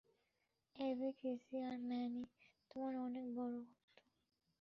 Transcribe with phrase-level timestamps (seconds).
[0.75, 2.23] AV, Kizzy আর Manny
[2.71, 3.97] তোমার অনেক বড় ভক্ত।